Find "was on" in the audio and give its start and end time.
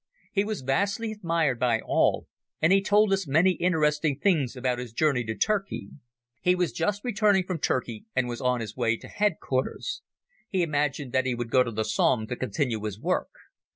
8.27-8.61